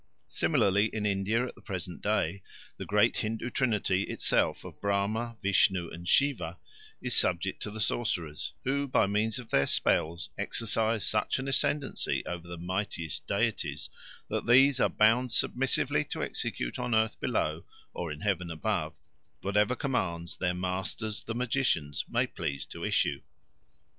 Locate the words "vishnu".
5.43-5.91